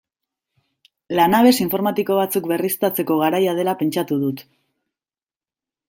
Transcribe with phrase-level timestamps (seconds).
[1.19, 4.47] Lanabes informatiko batzuk berriztatzeko garaia dela pentsatu dut.